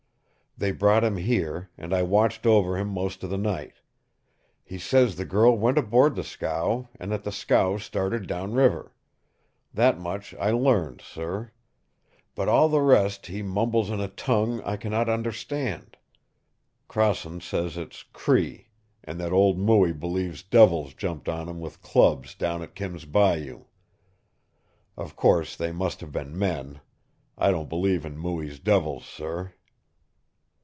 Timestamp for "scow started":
7.31-8.27